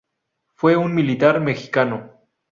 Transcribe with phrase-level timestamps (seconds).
[0.55, 2.09] Fue un militar mexicano.